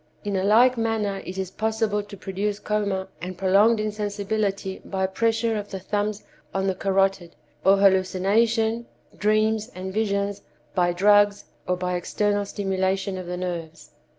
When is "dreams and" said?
9.15-9.93